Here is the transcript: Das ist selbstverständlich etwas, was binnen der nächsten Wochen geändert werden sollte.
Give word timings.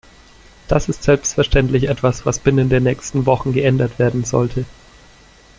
Das 0.67 0.89
ist 0.89 1.03
selbstverständlich 1.03 1.83
etwas, 1.87 2.25
was 2.25 2.39
binnen 2.39 2.69
der 2.69 2.79
nächsten 2.79 3.27
Wochen 3.27 3.53
geändert 3.53 3.99
werden 3.99 4.23
sollte. 4.25 4.65